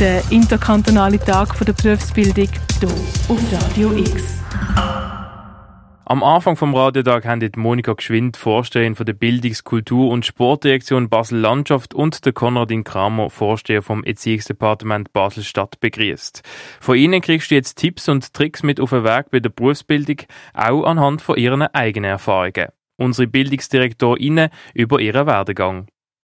der 0.00 0.22
interkantonale 0.30 1.18
Tag 1.18 1.56
der 1.64 1.72
Berufsbildung 1.72 2.48
hier 2.80 2.88
auf 3.28 3.40
Radio 3.52 3.92
X. 3.96 4.40
Am 6.06 6.22
Anfang 6.22 6.56
vom 6.56 6.74
Radiotag 6.74 7.24
haben 7.24 7.50
Monika 7.56 7.92
Geschwind, 7.92 8.36
Vorsteherin 8.36 8.94
von 8.94 9.06
der 9.06 9.14
Bildungs-, 9.14 9.64
Kultur- 9.64 10.10
und 10.10 10.26
Sportdirektion 10.26 11.08
Basel-Landschaft 11.08 11.94
und 11.94 12.26
der 12.26 12.32
Konradin 12.32 12.84
Kramer, 12.84 13.30
Vorsteher 13.30 13.82
vom 13.82 14.04
Erziehungsdepartement 14.04 15.12
Basel-Stadt 15.12 15.80
begrüßt. 15.80 16.42
Von 16.80 16.96
ihnen 16.96 17.22
kriegst 17.22 17.50
du 17.50 17.54
jetzt 17.54 17.76
Tipps 17.76 18.08
und 18.08 18.34
Tricks 18.34 18.62
mit 18.62 18.80
auf 18.80 18.90
den 18.90 19.04
Weg 19.04 19.30
bei 19.30 19.40
der 19.40 19.50
Berufsbildung, 19.50 20.18
auch 20.52 20.84
anhand 20.84 21.22
von 21.22 21.36
ihren 21.36 21.62
eigenen 21.62 22.10
Erfahrungen. 22.10 22.68
Unsere 22.96 23.28
Bildungsdirektorinnen 23.28 24.50
über 24.74 25.00
ihren 25.00 25.26
Werdegang. 25.26 25.86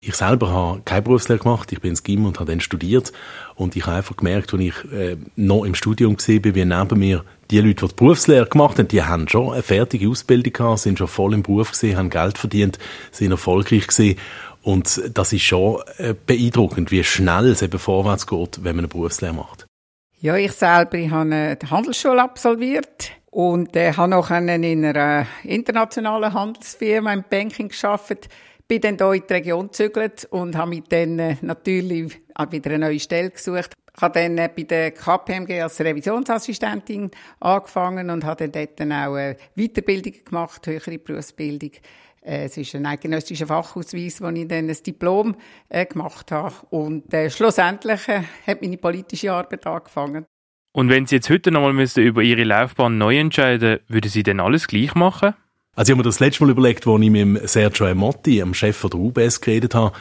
Ich 0.01 0.15
selber 0.15 0.51
habe 0.51 0.83
keine 0.85 1.03
Berufslehre 1.03 1.41
gemacht, 1.41 1.73
ich 1.73 1.81
bin 1.81 1.91
ins 1.91 2.03
GIM 2.03 2.27
und 2.27 2.39
habe 2.39 2.53
dann 2.53 2.61
studiert. 2.61 3.13
Und 3.55 3.75
ich 3.77 3.87
habe 3.87 3.97
einfach 3.97 4.17
gemerkt, 4.17 4.53
als 4.53 4.63
ich 4.63 4.93
äh, 4.93 5.17
noch 5.37 5.65
im 5.65 5.75
Studium 5.75 6.17
war, 6.17 6.55
wie 6.55 6.65
neben 6.65 6.99
mir 6.99 7.25
die 7.51 7.61
Leute, 7.61 7.87
die 7.87 7.89
die 7.89 7.95
Berufslehre 7.95 8.47
gemacht 8.47 8.79
haben, 8.79 8.89
die 8.89 9.03
haben 9.03 9.29
schon 9.29 9.53
eine 9.53 9.63
fertige 9.63 10.09
Ausbildung 10.09 10.53
gehabt, 10.53 10.81
sind 10.81 10.99
schon 10.99 11.09
voll 11.09 11.35
im 11.35 11.43
Beruf 11.43 11.71
gesehen, 11.71 11.97
haben 11.97 12.11
Geld 12.11 12.39
verdient, 12.39 12.79
sind 13.11 13.31
erfolgreich 13.31 13.87
gesehen 13.87 14.19
und 14.63 15.01
das 15.15 15.33
ist 15.33 15.43
schon 15.43 15.81
äh, 15.99 16.15
beeindruckend, 16.27 16.91
wie 16.91 17.05
schnell 17.05 17.47
es 17.47 17.63
eben 17.63 17.79
vorwärts 17.79 18.27
geht, 18.27 18.65
wenn 18.65 18.75
man 18.75 18.85
eine 18.85 18.89
Berufslehre 18.89 19.33
macht. 19.33 19.67
Ja, 20.21 20.37
ich 20.37 20.53
selber 20.53 20.99
ich 20.99 21.11
habe 21.11 21.23
eine 21.23 21.59
Handelsschule 21.71 22.21
absolviert 22.21 23.13
und 23.31 23.77
äh, 23.77 23.93
habe 23.93 24.11
noch 24.11 24.31
in 24.31 24.51
einer 24.51 25.27
internationalen 25.45 26.33
Handelsfirma 26.33 27.13
im 27.13 27.25
Banking 27.31 27.69
geschafft 27.69 28.29
bin 28.69 28.81
dann 28.81 28.97
hier 28.99 29.13
in 29.13 29.23
die 29.29 29.33
Region 29.33 29.67
gezügelt 29.67 30.27
und 30.31 30.57
habe 30.57 30.71
mich 30.71 30.85
dann 30.89 31.19
äh, 31.19 31.37
natürlich 31.41 32.21
auch 32.35 32.51
wieder 32.51 32.71
eine 32.71 32.87
neue 32.87 33.01
Stelle 33.01 33.31
gesucht. 33.31 33.73
Ich 33.95 34.03
habe 34.03 34.21
dann 34.21 34.39
äh, 34.39 34.51
bei 34.55 34.65
der 34.65 34.91
KPMG 34.91 35.63
als 35.63 35.81
Revisionsassistentin 35.81 37.11
angefangen 37.41 38.11
und 38.11 38.25
habe 38.25 38.49
dann 38.49 38.67
dort 38.77 38.81
auch 38.81 39.15
eine 39.15 39.37
Weiterbildung 39.55 40.13
gemacht, 40.25 40.67
höhere 40.67 40.99
Berufsbildung. 40.99 41.71
Äh, 42.23 42.45
es 42.45 42.57
ist 42.57 42.75
ein 42.75 42.87
eidgenössischer 42.87 43.47
Fachausweis, 43.47 44.21
wo 44.21 44.29
ich 44.29 44.49
dann 44.49 44.69
ein 44.69 44.77
Diplom 44.85 45.37
gemacht 45.71 46.33
habe. 46.33 46.55
Und 46.71 47.13
äh, 47.15 47.31
schlussendlich 47.31 48.09
äh, 48.09 48.23
hat 48.47 48.63
meine 48.63 48.79
politische 48.79 49.33
Arbeit 49.33 49.67
angefangen. 49.67 50.27
Und 50.73 50.91
wenn 50.91 51.07
Sie 51.07 51.17
jetzt 51.17 51.31
heute 51.31 51.51
nochmal 51.51 51.87
über 51.97 52.23
Ihre 52.23 52.45
Laufbahn 52.45 52.99
neu 52.99 53.17
entscheiden 53.17 53.79
würden 53.89 54.11
Sie 54.11 54.23
denn 54.23 54.41
alles 54.41 54.67
gleich 54.67 54.95
machen? 54.95 55.35
Also 55.77 55.91
ich 55.91 55.93
habe 55.93 55.99
mir 55.99 56.09
das 56.09 56.21
letzte 56.21 56.43
Mal 56.43 56.53
überlegt, 56.53 56.87
als 56.87 57.03
ich 57.03 57.11
mit 57.11 57.49
Sergio 57.51 57.95
Motti, 57.95 58.39
dem 58.39 58.55
Chef 58.55 58.81
der 58.81 58.95
UBS, 58.95 59.43
geredet 59.43 59.75
habe, 59.75 59.95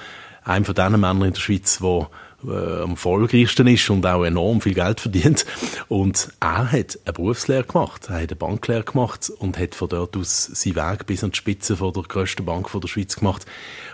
einem 0.45 0.63
von 0.63 0.73
diesen 0.73 0.91
Männern 0.93 1.23
in 1.23 1.33
der 1.33 1.39
Schweiz, 1.41 1.79
der 1.79 2.09
äh, 2.47 2.81
am 2.83 2.91
erfolgreichsten 2.91 3.67
ist 3.67 3.89
und 3.89 4.05
auch 4.05 4.23
enorm 4.23 4.61
viel 4.61 4.73
Geld 4.73 5.01
verdient. 5.01 5.45
Und 5.89 6.29
er 6.39 6.71
hat 6.71 6.97
eine 7.03 7.13
Berufslehre 7.13 7.65
gemacht, 7.65 8.05
er 8.07 8.21
hat 8.21 8.29
eine 8.29 8.37
Banklehre 8.37 8.85
gemacht 8.85 9.29
und 9.37 9.59
hat 9.59 9.75
von 9.75 9.89
dort 9.89 10.15
aus 10.15 10.45
seinen 10.45 10.77
Weg 10.77 11.07
bis 11.07 11.25
an 11.25 11.31
die 11.31 11.37
Spitze 11.37 11.75
von 11.75 11.91
der 11.91 12.03
grössten 12.03 12.45
Bank 12.45 12.69
von 12.69 12.79
der 12.79 12.87
Schweiz 12.87 13.17
gemacht. 13.17 13.45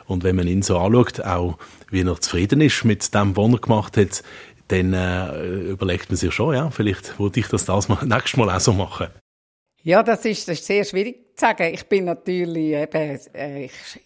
Und 0.05 0.23
wenn 0.23 0.35
man 0.35 0.45
ihn 0.45 0.61
so 0.61 0.77
anschaut, 0.77 1.21
auch 1.21 1.57
wie 1.89 2.01
er 2.01 2.21
zufrieden 2.21 2.61
ist 2.61 2.85
mit 2.85 3.11
dem, 3.15 3.35
was 3.35 3.53
er 3.53 3.57
gemacht 3.57 3.97
hat, 3.97 4.21
dann 4.67 4.93
äh, 4.93 5.71
überlegt 5.71 6.11
man 6.11 6.17
sich 6.17 6.31
schon, 6.31 6.53
ja, 6.53 6.69
vielleicht 6.69 7.17
würde 7.19 7.39
ich 7.39 7.47
das, 7.47 7.65
das 7.65 7.89
mal, 7.89 7.97
nächstes 8.05 8.37
Mal 8.37 8.55
auch 8.55 8.59
so 8.59 8.71
machen. 8.71 9.07
Ja, 9.81 10.03
das 10.03 10.25
ist, 10.25 10.47
das 10.47 10.59
ist 10.59 10.67
sehr 10.67 10.85
schwierig 10.85 11.30
sagen. 11.41 11.73
Ich 11.73 11.83
bin 11.85 12.05
natürlich 12.05 12.73
eben, 12.73 13.19
äh, 13.33 13.65
ich, 13.65 13.99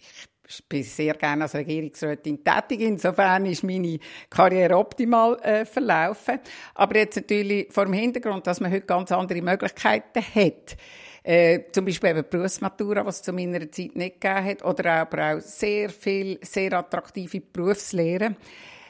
ich 0.48 0.64
bin 0.68 0.82
sehr 0.82 1.14
gerne 1.14 1.44
als 1.44 1.54
Regierungsrätin 1.54 2.42
tätig. 2.42 2.80
Insofern 2.80 3.46
ist 3.46 3.62
meine 3.62 3.98
Karriere 4.30 4.76
optimal 4.76 5.38
äh, 5.42 5.64
verlaufen. 5.64 6.40
Aber 6.74 6.96
jetzt 6.96 7.16
natürlich 7.16 7.70
vor 7.70 7.84
dem 7.84 7.92
Hintergrund, 7.92 8.46
dass 8.46 8.60
man 8.60 8.72
heute 8.72 8.86
ganz 8.86 9.12
andere 9.12 9.42
Möglichkeiten 9.42 10.22
hat. 10.22 10.76
Äh, 11.22 11.64
zum 11.72 11.84
Beispiel 11.84 12.10
eben 12.10 12.24
Berufsmatura, 12.28 13.04
was 13.04 13.16
es 13.16 13.22
zu 13.22 13.32
meiner 13.32 13.70
Zeit 13.70 13.96
nicht 13.96 14.20
gegeben 14.20 14.44
hat, 14.44 14.64
oder 14.64 14.92
aber 14.92 15.34
auch 15.34 15.40
sehr 15.40 15.90
viel, 15.90 16.38
sehr 16.42 16.72
attraktive 16.72 17.40
Berufslehren. 17.40 18.36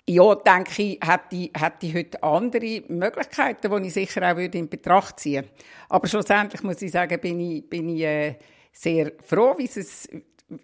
Ja, 0.08 0.36
denke 0.36 0.82
ich, 0.82 1.00
hätte, 1.02 1.50
hätte 1.58 1.86
ich 1.86 1.94
heute 1.94 2.22
andere 2.22 2.84
Möglichkeiten, 2.88 3.82
die 3.82 3.88
ich 3.88 3.94
sicher 3.94 4.30
auch 4.30 4.36
würde 4.36 4.58
in 4.58 4.68
Betracht 4.68 5.18
ziehen 5.18 5.44
würde. 5.44 5.64
Aber 5.88 6.06
schlussendlich 6.06 6.62
muss 6.62 6.80
ich 6.80 6.92
sagen, 6.92 7.20
bin 7.20 7.40
ich, 7.40 7.68
bin 7.68 7.88
ich 7.88 8.02
äh, 8.02 8.36
sehr 8.70 9.12
froh, 9.24 9.54
wie 9.58 9.64
es, 9.64 10.08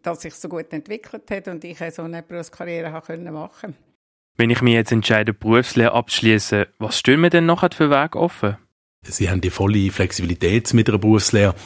dass 0.02 0.22
sich 0.22 0.34
so 0.34 0.48
gut 0.48 0.72
entwickelt 0.72 1.28
hat 1.30 1.48
und 1.48 1.64
ich 1.64 1.78
so 1.92 2.02
eine 2.02 2.22
Berufskarriere 2.22 2.90
machen 3.32 3.74
Wenn 4.36 4.50
ich 4.50 4.62
mich 4.62 4.74
jetzt 4.74 4.92
entscheide, 4.92 5.34
Berufslehre 5.34 5.92
abzuschließen, 5.92 6.66
was 6.78 6.98
stehen 6.98 7.20
mir 7.20 7.30
denn 7.30 7.46
nachher 7.46 7.70
für 7.72 7.90
Weg 7.90 8.14
offen? 8.14 8.58
Sie 9.04 9.28
haben 9.28 9.40
die 9.40 9.50
volle 9.50 9.90
Flexibilität 9.90 10.72
mit 10.74 10.88
einer 10.88 10.98
Berufslehre 10.98 11.56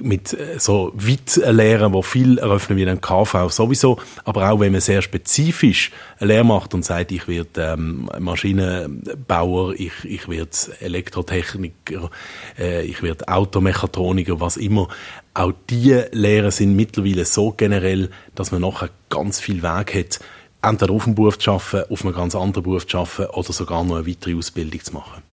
mit 0.00 0.32
äh, 0.32 0.58
so 0.58 0.92
weit 0.94 1.36
Lehren, 1.36 1.92
wo 1.92 2.02
viel 2.02 2.38
eröffnen 2.38 2.76
wie 2.78 2.88
ein 2.88 3.00
KV 3.00 3.48
sowieso, 3.50 3.98
aber 4.24 4.50
auch 4.50 4.60
wenn 4.60 4.72
man 4.72 4.80
sehr 4.80 5.02
spezifisch 5.02 5.92
eine 6.18 6.28
Lehre 6.28 6.44
macht 6.44 6.74
und 6.74 6.84
sagt, 6.84 7.12
ich 7.12 7.28
werde 7.28 7.74
ähm, 7.74 8.10
Maschinenbauer, 8.18 9.74
ich, 9.74 9.92
ich 10.04 10.28
werde 10.28 10.50
Elektrotechniker, 10.80 12.10
äh, 12.58 12.82
ich 12.84 13.02
werde 13.02 13.28
Automechatroniker, 13.28 14.40
was 14.40 14.56
immer, 14.56 14.88
auch 15.32 15.52
diese 15.70 16.08
Lehren 16.12 16.50
sind 16.50 16.76
mittlerweile 16.76 17.24
so 17.24 17.52
generell, 17.52 18.10
dass 18.34 18.52
man 18.52 18.62
nachher 18.62 18.90
ganz 19.10 19.40
viel 19.40 19.62
Weg 19.62 19.94
hat, 19.94 20.20
entweder 20.62 20.92
auf 20.92 21.04
dem 21.04 21.14
Beruf 21.14 21.38
zu 21.38 21.52
arbeiten, 21.52 21.92
auf 21.92 22.04
einem 22.04 22.14
ganz 22.14 22.34
anderen 22.34 22.64
Beruf 22.64 22.86
zu 22.86 22.98
arbeiten 22.98 23.32
oder 23.34 23.52
sogar 23.52 23.84
noch 23.84 23.96
eine 23.96 24.06
weitere 24.06 24.34
Ausbildung 24.34 24.80
zu 24.82 24.92
machen. 24.94 25.33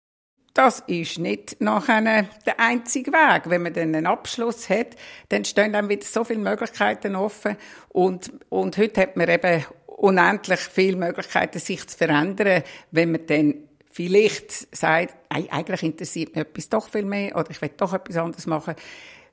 Das 0.54 0.78
ist 0.87 1.19
nicht 1.19 1.60
nachher 1.60 2.26
der 2.47 2.60
einzige 2.60 3.12
Weg. 3.12 3.50
Wenn 3.50 3.62
man 3.62 3.75
dann 3.75 3.92
einen 3.94 4.06
Abschluss 4.06 4.70
hat, 4.70 4.94
dann 5.31 5.44
stehen 5.44 5.72
dann 5.72 5.88
wieder 5.88 6.04
so 6.04 6.22
viele 6.22 6.38
Möglichkeiten 6.38 7.16
offen. 7.16 7.56
Und, 7.88 8.31
und 8.50 8.78
heute 8.78 9.00
hat 9.00 9.16
man 9.16 9.28
eben 9.28 9.64
unendlich 9.87 10.60
viele 10.60 10.97
Möglichkeiten, 10.97 11.59
sich 11.59 11.84
zu 11.88 11.98
verändern, 11.98 12.62
wenn 12.93 13.10
man 13.10 13.26
dann 13.26 13.54
vielleicht 13.91 14.76
sagt, 14.76 15.14
eigentlich 15.28 15.82
interessiert 15.82 16.37
mich 16.37 16.44
etwas 16.44 16.69
doch 16.69 16.88
viel 16.88 17.04
mehr 17.04 17.37
oder 17.37 17.50
ich 17.50 17.60
will 17.60 17.70
doch 17.76 17.93
etwas 17.93 18.16
anderes 18.16 18.47
machen. 18.47 18.75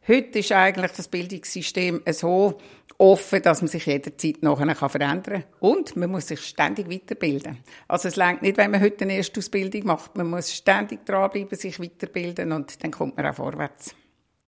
Heute 0.07 0.39
ist 0.39 0.51
eigentlich 0.51 0.91
das 0.94 1.07
Bildungssystem 1.07 2.01
so 2.12 2.57
offen, 2.97 3.41
dass 3.44 3.62
man 3.62 3.67
sich 3.67 3.85
jederzeit 3.85 4.41
nachher 4.41 4.89
verändern 4.89 5.44
kann. 5.44 5.44
Und 5.59 5.95
man 5.95 6.09
muss 6.09 6.28
sich 6.28 6.41
ständig 6.41 6.89
weiterbilden. 6.89 7.59
Also 7.88 8.07
es 8.07 8.16
längt 8.16 8.41
nicht, 8.41 8.57
wenn 8.57 8.72
man 8.72 8.81
heute 8.81 9.03
eine 9.03 9.17
erste 9.17 9.39
Ausbildung 9.39 9.85
macht. 9.85 10.17
Man 10.17 10.29
muss 10.29 10.53
ständig 10.53 11.06
dranbleiben, 11.06 11.56
sich 11.56 11.79
weiterbilden 11.79 12.51
und 12.51 12.84
dann 12.84 12.89
kommt 12.89 13.16
man 13.16 13.28
auch 13.28 13.35
vorwärts. 13.35 13.95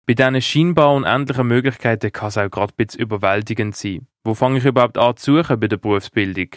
Bei 0.06 0.14
diesen 0.14 0.40
scheinbar 0.42 0.94
unendlichen 0.94 1.46
Möglichkeiten 1.46 2.12
kann 2.12 2.28
es 2.28 2.38
auch 2.38 2.50
gerade 2.50 2.72
ein 2.72 2.76
bisschen 2.76 3.00
überwältigend 3.00 3.76
sein. 3.76 4.06
Wo 4.24 4.34
fange 4.34 4.58
ich 4.58 4.64
überhaupt 4.64 4.96
an 4.96 5.16
zu 5.16 5.36
suchen 5.36 5.58
bei 5.58 5.66
der 5.66 5.76
Berufsbildung? 5.76 6.50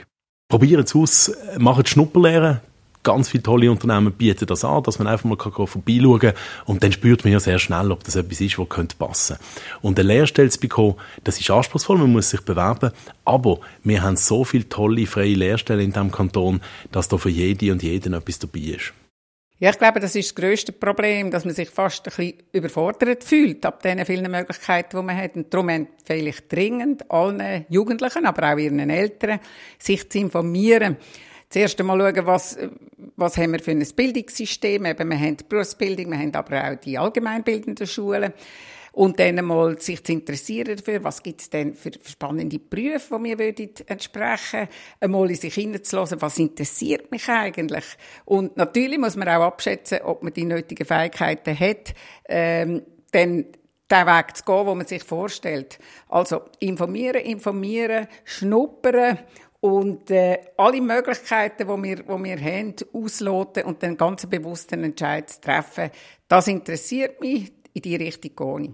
Probieren 0.48 0.84
es 0.84 0.96
aus, 0.96 1.36
machen 1.58 1.86
Schnupperlehren, 1.86 2.62
ganz 3.06 3.30
viele 3.30 3.44
tolle 3.44 3.72
Unternehmen 3.72 4.12
bieten 4.12 4.46
das 4.46 4.66
an, 4.66 4.84
dass 4.84 5.00
man 5.00 5.08
einfach 5.08 5.24
mal 5.24 5.38
vorbeischauen 5.38 6.20
kann 6.20 6.34
und 6.66 6.84
dann 6.84 6.92
spürt 6.92 7.24
man 7.24 7.32
ja 7.32 7.40
sehr 7.40 7.60
schnell, 7.60 7.92
ob 7.94 8.04
das 8.04 8.18
etwas 8.18 8.42
ist, 8.42 8.60
was 8.60 8.68
könnte 8.68 8.98
passen. 8.98 9.38
Und 9.82 9.98
eine 9.98 10.10
Lehrstelle 10.10 10.50
zu 10.50 10.60
bekommen, 10.60 10.96
das 11.24 11.40
ist 11.40 11.50
anspruchsvoll, 11.50 12.00
man 12.00 12.12
muss 12.12 12.32
sich 12.32 12.42
bewerben, 12.42 12.92
aber 13.24 13.60
wir 13.84 14.04
haben 14.04 14.18
so 14.18 14.44
viele 14.44 14.68
tolle 14.68 15.06
freie 15.06 15.36
Lehrstellen 15.36 15.86
in 15.86 15.94
diesem 15.94 16.12
Kanton, 16.12 16.60
dass 16.92 17.08
da 17.08 17.18
für 17.18 17.30
jede 17.30 17.72
und 17.72 17.82
jeden 17.82 18.14
etwas 18.14 18.40
dabei 18.40 18.60
ist. 18.60 18.94
Ja, 19.58 19.70
ich 19.70 19.78
glaube, 19.78 20.02
das 20.02 20.14
ist 20.16 20.32
das 20.32 20.36
grösste 20.36 20.74
Problem, 20.74 21.32
dass 21.32 21.46
man 21.46 21.54
sich 21.54 21.70
fast 21.70 22.06
ein 22.06 22.14
bisschen 22.14 22.34
überfordert 22.52 23.24
fühlt 23.24 23.66
ab 23.66 23.82
den 23.82 24.06
vielen 24.06 24.30
Möglichkeiten, 24.30 24.98
die 24.98 25.04
man 25.04 25.16
hat. 25.16 25.38
Und 25.38 25.54
darum 25.54 25.70
empfehle 25.70 26.30
ich 26.30 26.46
dringend 26.50 27.10
allen 27.10 27.66
Jugendlichen, 27.70 28.26
aber 28.26 28.52
auch 28.52 28.58
ihren 28.58 28.90
Eltern, 28.90 29.40
sich 29.80 30.10
zu 30.10 30.18
informieren 30.18 30.98
zuerst 31.50 31.80
einmal 31.80 32.00
schauen, 32.00 32.26
was, 32.26 32.58
was 33.16 33.38
haben 33.38 33.54
wir 33.54 33.60
für 33.60 33.72
ein 33.72 33.86
Bildungssystem. 33.96 34.86
Eben, 34.86 35.10
wir 35.10 35.20
haben 35.20 35.38
die 35.38 35.44
Berufsbildung, 35.44 36.12
wir 36.12 36.20
haben 36.20 36.34
aber 36.34 36.72
auch 36.72 36.76
die 36.76 36.98
allgemeinbildenden 36.98 37.88
Schulen. 37.88 38.34
Und 38.96 39.20
dann 39.20 39.38
einmal 39.38 39.78
sich 39.82 40.02
zu 40.06 40.14
interessieren 40.14 40.78
dafür, 40.78 41.04
was 41.04 41.22
gibt 41.22 41.42
es 41.42 41.50
denn 41.50 41.74
für 41.74 41.92
spannende 42.06 42.60
Berufe, 42.60 43.16
die 43.16 43.20
mir 43.20 43.38
würden 43.38 43.70
entsprechen 43.88 44.70
Einmal 45.02 45.30
in 45.30 45.36
sich 45.36 45.54
hineinzulassen, 45.54 46.22
was 46.22 46.40
interessiert 46.40 47.12
mich 47.12 47.28
eigentlich. 47.28 47.84
Und 48.24 48.56
natürlich 48.56 48.98
muss 48.98 49.18
man 49.18 49.28
auch 49.28 49.44
abschätzen, 49.44 50.00
ob 50.04 50.24
man 50.24 50.32
die 50.32 50.46
nötigen 50.46 50.86
Fähigkeiten 50.86 51.60
hat, 51.60 51.94
ähm, 52.30 52.84
dann 53.12 53.46
den 53.92 54.08
Weg 54.08 54.38
zu 54.38 54.44
gehen, 54.46 54.66
wo 54.66 54.74
man 54.74 54.88
sich 54.88 55.04
vorstellt. 55.04 55.78
Also 56.08 56.44
informieren, 56.60 57.22
informieren, 57.22 58.08
schnuppern 58.24 59.20
und 59.66 60.12
äh, 60.12 60.38
alle 60.58 60.80
Möglichkeiten, 60.80 61.68
die 61.68 61.84
wir, 61.84 61.96
die 61.96 62.24
wir 62.24 62.40
haben, 62.40 62.76
ausloten 62.94 63.64
und 63.64 63.82
den 63.82 63.98
ganz 63.98 64.28
bewussten 64.28 64.84
Entscheid 64.84 65.28
zu 65.28 65.42
treffen, 65.42 65.90
das 66.28 66.48
interessiert 66.48 67.20
mich, 67.20 67.52
in 67.74 67.82
die 67.82 67.96
Richtung 67.96 68.36
gehe 68.36 68.68
ich. 68.68 68.74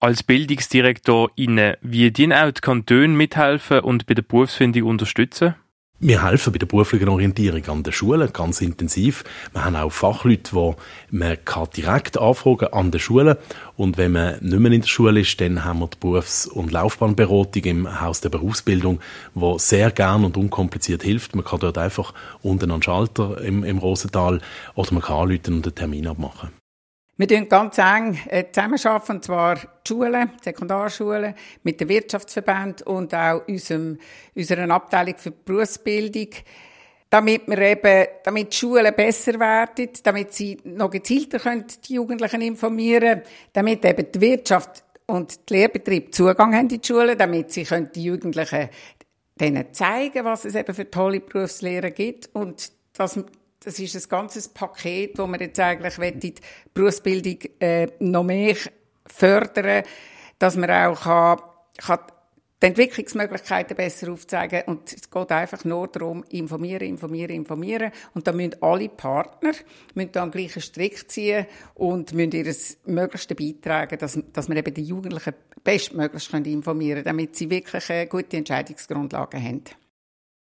Als 0.00 0.24
Bildungsdirektor 0.24 1.30
wie 1.36 2.10
dienen 2.10 2.32
auch 2.32 2.50
die 2.50 2.60
Kantone 2.60 3.08
mithelfen 3.08 3.80
und 3.80 4.06
bei 4.06 4.14
der 4.14 4.22
Berufsfindung 4.22 4.82
unterstützen? 4.82 5.54
Wir 5.98 6.22
helfen 6.22 6.52
bei 6.52 6.58
der 6.58 6.66
beruflichen 6.66 7.08
Orientierung 7.08 7.66
an 7.68 7.82
den 7.82 7.90
Schulen 7.90 8.30
ganz 8.30 8.60
intensiv. 8.60 9.24
Wir 9.54 9.64
haben 9.64 9.76
auch 9.76 9.90
Fachleute, 9.90 10.50
die 10.54 11.16
man 11.16 11.42
kann 11.46 11.68
direkt 11.74 12.18
anfragen 12.18 12.68
an 12.74 12.90
den 12.90 13.00
Schulen. 13.00 13.38
Und 13.76 13.96
wenn 13.96 14.12
man 14.12 14.38
nicht 14.42 14.58
mehr 14.58 14.72
in 14.72 14.82
der 14.82 14.88
Schule 14.88 15.20
ist, 15.20 15.40
dann 15.40 15.64
haben 15.64 15.78
wir 15.78 15.86
die 15.86 15.96
Berufs- 15.98 16.46
und 16.46 16.70
Laufbahnberatung 16.70 17.62
im 17.64 18.00
Haus 18.02 18.20
der 18.20 18.28
Berufsbildung, 18.28 19.00
wo 19.32 19.56
sehr 19.56 19.90
gern 19.90 20.26
und 20.26 20.36
unkompliziert 20.36 21.02
hilft. 21.02 21.34
Man 21.34 21.46
kann 21.46 21.60
dort 21.60 21.78
einfach 21.78 22.12
unten 22.42 22.70
an 22.70 22.80
den 22.80 22.82
Schalter 22.82 23.40
im, 23.40 23.64
im 23.64 23.78
Rosental 23.78 24.42
oder 24.74 24.92
man 24.92 25.02
kann 25.02 25.16
anrufen 25.16 25.54
und 25.54 25.66
einen 25.66 25.74
Termin 25.74 26.06
abmachen. 26.08 26.50
Wir 27.18 27.24
arbeiten 27.24 27.48
ganz 27.48 27.78
eng 27.78 28.18
äh, 28.28 28.44
zusammenarbeiten, 28.52 29.12
und 29.12 29.24
zwar 29.24 29.54
die 29.54 29.88
Schulen, 29.88 30.32
Sekundarschulen, 30.44 31.34
mit 31.62 31.80
den 31.80 31.88
Wirtschaftsverbänden 31.88 32.86
und 32.86 33.14
auch 33.14 33.48
unserem, 33.48 33.98
unserer 34.34 34.70
Abteilung 34.70 35.14
für 35.16 35.30
die 35.30 35.38
Berufsbildung, 35.42 36.28
damit 37.08 37.48
wir 37.48 37.58
eben, 37.58 38.06
damit 38.22 38.52
die 38.52 38.56
Schulen 38.58 38.94
besser 38.94 39.40
werden, 39.40 39.88
damit 40.02 40.34
sie 40.34 40.58
noch 40.64 40.90
gezielter 40.90 41.38
können 41.38 41.64
die 41.88 41.94
Jugendlichen 41.94 42.42
informieren, 42.42 43.22
damit 43.54 43.82
eben 43.86 44.12
die 44.12 44.20
Wirtschaft 44.20 44.84
und 45.06 45.48
die 45.48 45.54
Lehrbetriebe 45.54 46.10
Zugang 46.10 46.54
haben 46.54 46.68
in 46.68 46.80
die 46.80 46.86
Schulen, 46.86 47.16
damit 47.16 47.50
sie 47.50 47.64
können 47.64 47.90
die 47.94 48.04
Jugendlichen 48.04 48.68
denen 49.40 49.72
zeigen, 49.72 50.22
was 50.26 50.44
es 50.44 50.54
eben 50.54 50.74
für 50.74 50.90
tolle 50.90 51.20
Berufslehre 51.20 51.92
gibt 51.92 52.28
und 52.34 52.72
dass 52.92 53.18
das 53.66 53.80
ist 53.80 53.96
ein 53.96 54.08
ganzes 54.08 54.46
Paket, 54.46 55.18
wo 55.18 55.26
wir 55.26 55.40
jetzt 55.40 55.58
eigentlich 55.58 56.18
die 56.20 56.34
Berufsbildung 56.72 57.38
äh, 57.58 57.88
noch 57.98 58.22
mehr 58.22 58.54
fördern, 59.04 59.82
dass 60.38 60.56
man 60.56 60.70
auch 60.70 61.00
kann, 61.00 61.40
kann 61.76 61.98
die 62.62 62.66
Entwicklungsmöglichkeiten 62.66 63.76
besser 63.76 64.12
aufzeigen 64.12 64.62
und 64.66 64.92
es 64.92 65.10
geht 65.10 65.32
einfach 65.32 65.64
nur 65.64 65.88
darum, 65.88 66.22
informieren, 66.30 66.86
informieren, 66.86 67.34
informieren 67.34 67.90
und 68.14 68.28
da 68.28 68.32
müssen 68.32 68.62
alle 68.62 68.88
Partner 68.88 69.52
müssen 69.94 70.12
da 70.12 70.22
am 70.22 70.30
gleichen 70.30 70.62
Strick 70.62 71.10
ziehen 71.10 71.46
und 71.74 72.14
müssen 72.14 72.32
ihr 72.32 72.54
Möglichste 72.84 73.34
beitragen, 73.34 73.98
dass, 73.98 74.16
dass 74.32 74.48
wir 74.48 74.56
eben 74.56 74.74
die 74.74 74.84
Jugendlichen 74.84 75.34
bestmöglich 75.64 76.32
informieren 76.32 77.02
können, 77.02 77.04
damit 77.04 77.34
sie 77.34 77.50
wirklich 77.50 77.90
eine 77.90 78.06
gute 78.06 78.36
Entscheidungsgrundlagen 78.36 79.42
haben. 79.42 79.64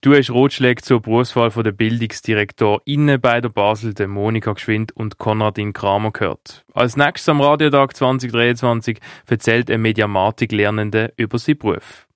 Du 0.03 0.15
hast 0.15 0.31
Rotschläge 0.31 0.83
zur 0.83 1.01
Berufswahl 1.01 1.51
von 1.51 1.65
der 1.65 1.73
Bildungsdirektorinnen 1.73 3.21
bei 3.21 3.41
der 3.41 3.49
Basel, 3.49 3.95
der 3.95 4.09
Monika 4.09 4.53
Geschwind 4.53 4.93
und 4.93 5.19
Konradin 5.19 5.73
Kramer 5.73 6.13
gehört. 6.13 6.65
Als 6.75 6.97
nächstes 6.97 7.29
am 7.31 7.41
Radiotag 7.41 7.97
2023 7.97 9.01
erzählt 9.27 9.71
ein 9.71 9.81
Mediamatik-Lernende 9.81 11.13
über 11.17 11.39
seinen 11.39 11.59
Beruf. 11.59 12.07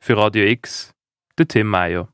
Für 0.00 0.16
Radio 0.16 0.44
X, 0.44 0.92
der 1.38 1.48
Tim 1.48 1.68
Meyer. 1.68 2.08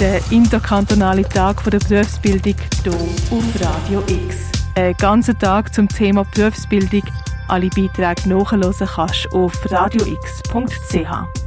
Der 0.00 0.20
interkantonale 0.30 1.22
Tag 1.22 1.62
der 1.64 1.78
Berufsbildung 1.78 2.56
hier 2.82 2.92
auf 2.92 3.60
Radio 3.60 4.02
X. 4.08 4.50
Ein 4.74 4.94
ganzer 4.94 5.38
Tag 5.38 5.72
zum 5.72 5.88
Thema 5.88 6.24
Berufsbildung. 6.34 7.04
Alle 7.48 7.68
Beiträge 7.68 8.28
nachhören 8.28 8.74
kannst 8.76 9.28
du 9.30 9.38
auf 9.38 9.70
radiox.ch. 9.70 11.40